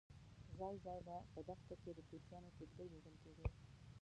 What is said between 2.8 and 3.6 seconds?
لیدل کېدې.